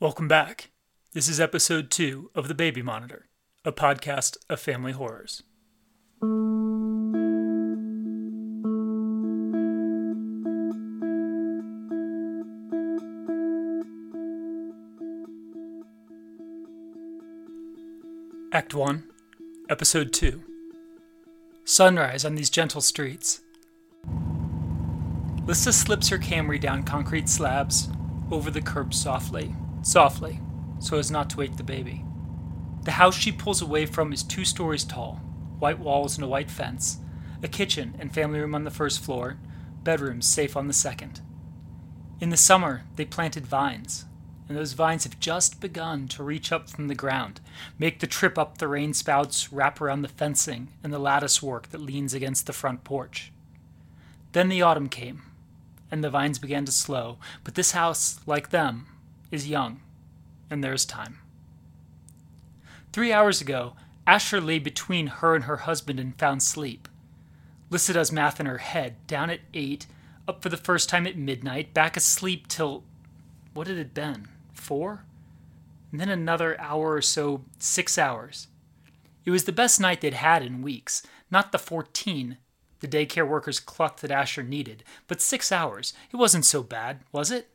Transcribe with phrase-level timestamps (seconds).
[0.00, 0.70] Welcome back.
[1.12, 3.28] This is episode two of The Baby Monitor,
[3.66, 5.42] a podcast of family horrors.
[18.54, 19.04] Act 1,
[19.68, 20.42] Episode 2
[21.66, 23.42] Sunrise on these gentle streets.
[25.44, 27.90] Lissa slips her Camry down concrete slabs
[28.30, 30.40] over the curb softly softly,
[30.78, 32.04] so as not to wake the baby.
[32.82, 35.16] The house she pulls away from is two stories tall,
[35.58, 36.98] white walls and a white fence,
[37.42, 39.38] a kitchen and family room on the first floor,
[39.82, 41.20] bedrooms safe on the second.
[42.20, 44.04] In the summer, they planted vines,
[44.48, 47.40] and those vines have just begun to reach up from the ground,
[47.78, 51.68] make the trip up the rain spouts, wrap around the fencing and the lattice work
[51.70, 53.32] that leans against the front porch.
[54.32, 55.22] Then the autumn came,
[55.90, 58.86] and the vines began to slow, but this house, like them,
[59.30, 59.80] is young,
[60.50, 61.18] and there's time.
[62.92, 63.74] Three hours ago,
[64.06, 66.88] Asher lay between her and her husband and found sleep.
[67.70, 69.86] Does math in her head, down at eight,
[70.26, 72.84] up for the first time at midnight, back asleep till.
[73.54, 74.28] what had it been?
[74.52, 75.04] Four?
[75.92, 78.48] And then another hour or so, six hours.
[79.24, 82.38] It was the best night they'd had in weeks, not the 14
[82.80, 85.92] the daycare workers clucked that Asher needed, but six hours.
[86.12, 87.48] It wasn't so bad, was it?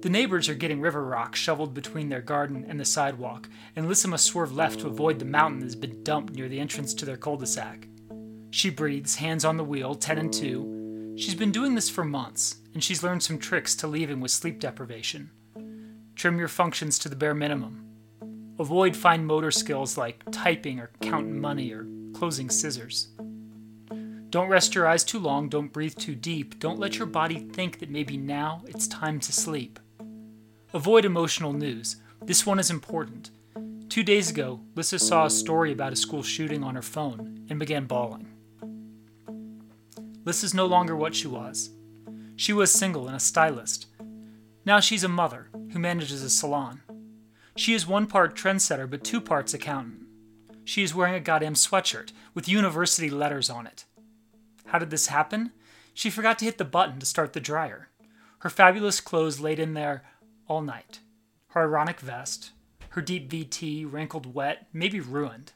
[0.00, 4.08] The neighbors are getting river rock shoveled between their garden and the sidewalk, and Lissa
[4.08, 7.04] must swerve left to avoid the mountain that has been dumped near the entrance to
[7.04, 7.86] their cul de sac.
[8.50, 11.16] She breathes, hands on the wheel, 10 and 2.
[11.18, 14.58] She's been doing this for months, and she's learned some tricks to leaving with sleep
[14.58, 15.30] deprivation.
[16.16, 17.86] Trim your functions to the bare minimum.
[18.58, 23.08] Avoid fine motor skills like typing or counting money or closing scissors.
[24.30, 27.80] Don't rest your eyes too long, don't breathe too deep, don't let your body think
[27.80, 29.78] that maybe now it's time to sleep.
[30.72, 31.96] Avoid emotional news.
[32.22, 33.30] This one is important.
[33.88, 37.58] Two days ago, Lissa saw a story about a school shooting on her phone and
[37.58, 38.28] began bawling.
[40.24, 41.70] Lissa's no longer what she was.
[42.36, 43.86] She was single and a stylist.
[44.64, 46.82] Now she's a mother who manages a salon.
[47.56, 50.06] She is one part trendsetter but two parts accountant.
[50.64, 53.86] She is wearing a goddamn sweatshirt with university letters on it.
[54.66, 55.50] How did this happen?
[55.94, 57.88] She forgot to hit the button to start the dryer.
[58.38, 60.04] Her fabulous clothes laid in there
[60.50, 60.98] all night.
[61.48, 62.50] Her ironic vest,
[62.90, 65.52] her deep VT, wrinkled wet, maybe ruined.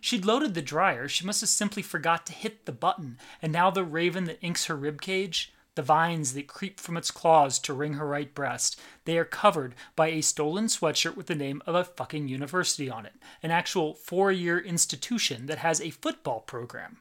[0.00, 3.70] She'd loaded the dryer, she must have simply forgot to hit the button, and now
[3.70, 7.94] the raven that inks her ribcage, the vines that creep from its claws to wring
[7.94, 11.84] her right breast, they are covered by a stolen sweatshirt with the name of a
[11.84, 16.98] fucking university on it, an actual four year institution that has a football program.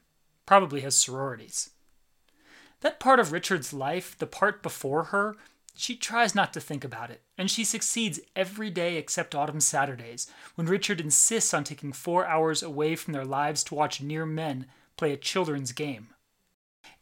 [0.48, 1.70] Probably has sororities.
[2.82, 5.36] That part of Richard's life, the part before her,
[5.76, 10.32] she tries not to think about it, and she succeeds every day except autumn Saturdays,
[10.56, 14.68] when Richard insists on taking four hours away from their lives to watch near men
[14.98, 16.10] play a children's game.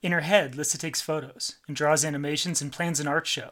[0.01, 3.51] In her head, Lissa takes photos and draws animations and plans an art show,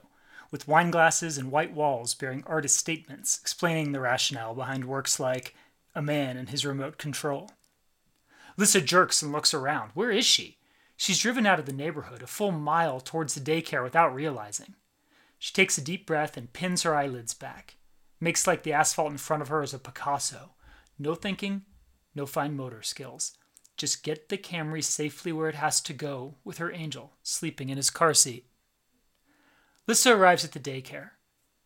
[0.50, 5.56] with wine glasses and white walls bearing artist statements explaining the rationale behind works like
[5.96, 7.52] A Man and His Remote Control.
[8.58, 9.92] Lissa jerks and looks around.
[9.94, 10.58] Where is she?
[10.98, 14.76] She's driven out of the neighborhood a full mile towards the daycare without realizing.
[15.42, 17.78] She takes a deep breath and pins her eyelids back.
[18.20, 20.52] Makes like the asphalt in front of her is a Picasso.
[21.00, 21.64] No thinking,
[22.14, 23.32] no fine motor skills.
[23.76, 27.78] Just get the Camry safely where it has to go with her angel sleeping in
[27.78, 28.52] his car seat.
[29.88, 31.14] Lissa arrives at the daycare.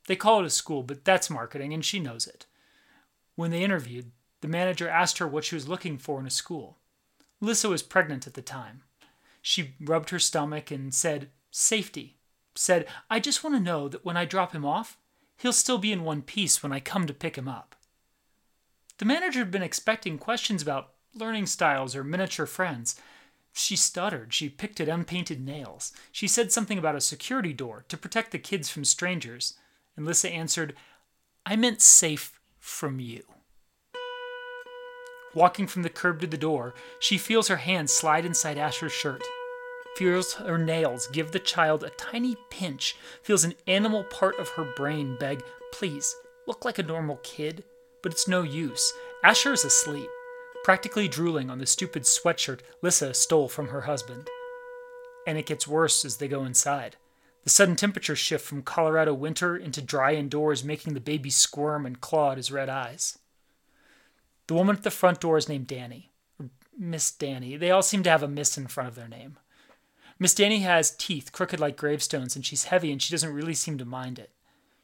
[0.07, 2.45] They call it a school, but that's marketing, and she knows it.
[3.35, 6.77] When they interviewed, the manager asked her what she was looking for in a school.
[7.41, 8.83] Lissa was pregnant at the time.
[9.41, 12.15] She rubbed her stomach and said, Safety
[12.55, 14.97] said, I just want to know that when I drop him off,
[15.37, 17.75] he'll still be in one piece when I come to pick him up.
[18.97, 22.99] The manager had been expecting questions about learning styles or miniature friends.
[23.53, 24.33] She stuttered.
[24.33, 25.91] She picked at unpainted nails.
[26.11, 29.55] She said something about a security door to protect the kids from strangers.
[29.97, 30.75] And Lissa answered,
[31.45, 33.23] I meant safe from you.
[35.33, 39.21] Walking from the curb to the door, she feels her hand slide inside Asher's shirt
[39.95, 44.65] feels her nails give the child a tiny pinch, feels an animal part of her
[44.75, 46.15] brain beg, Please,
[46.47, 47.65] look like a normal kid.
[48.01, 48.93] But it's no use.
[49.23, 50.07] Asher is asleep,
[50.63, 54.29] practically drooling on the stupid sweatshirt Lissa stole from her husband.
[55.27, 56.95] And it gets worse as they go inside.
[57.43, 61.99] The sudden temperature shift from Colorado winter into dry indoors making the baby squirm and
[61.99, 63.19] claw at his red eyes.
[64.47, 66.11] The woman at the front door is named Danny.
[66.77, 67.57] Miss Danny.
[67.57, 69.37] They all seem to have a miss in front of their name.
[70.17, 73.77] Miss Danny has teeth crooked like gravestones, and she's heavy, and she doesn't really seem
[73.77, 74.31] to mind it.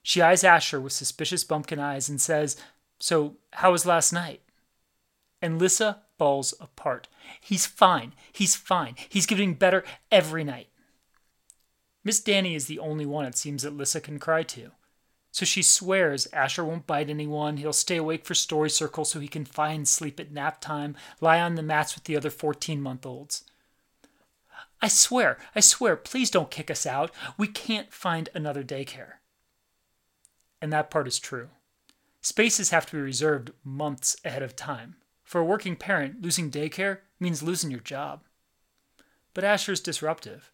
[0.04, 2.58] She eyes Asher with suspicious bumpkin eyes and says,
[3.00, 4.42] So, how was last night?
[5.42, 7.08] And Lissa falls apart.
[7.40, 8.14] He's fine.
[8.32, 8.96] He's fine.
[9.10, 10.68] He's getting better every night.
[12.04, 14.72] Miss Danny is the only one it seems that Lissa can cry to.
[15.32, 19.30] So she swears Asher won't bite anyone, he'll stay awake for story circle so he
[19.30, 23.06] can find sleep at nap time, lie on the mats with the other 14 month
[23.06, 23.44] olds.
[24.82, 27.12] I swear, I swear, please don't kick us out.
[27.38, 29.14] We can't find another daycare.
[30.62, 31.50] And that part is true.
[32.22, 34.96] Spaces have to be reserved months ahead of time.
[35.24, 38.24] For a working parent, losing daycare means losing your job.
[39.34, 40.52] But Asher's disruptive.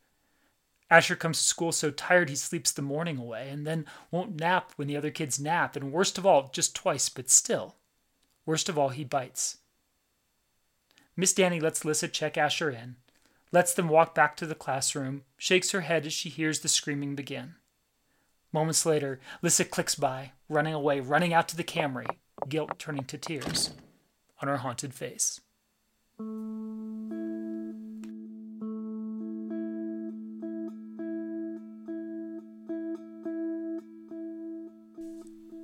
[0.90, 4.72] Asher comes to school so tired he sleeps the morning away and then won't nap
[4.76, 7.76] when the other kids nap, and worst of all, just twice, but still.
[8.46, 9.58] Worst of all, he bites.
[11.18, 12.96] Miss Danny lets Lissa check Asher in,
[13.52, 17.16] lets them walk back to the classroom, shakes her head as she hears the screaming
[17.16, 17.56] begin.
[18.52, 22.08] Moments later, Lissa clicks by, running away, running out to the Camry,
[22.48, 23.72] guilt turning to tears
[24.42, 25.42] on her haunted face.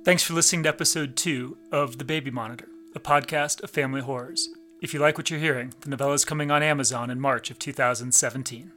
[0.04, 4.50] Thanks for listening to episode two of The Baby Monitor, a podcast of family horrors.
[4.84, 7.58] If you like what you're hearing, the novella is coming on Amazon in March of
[7.58, 8.70] 2017.